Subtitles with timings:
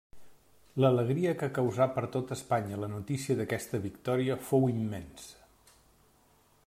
[0.83, 5.77] L'alegria que causà per tota Espanya la notícia d'aquesta victòria fou immensa.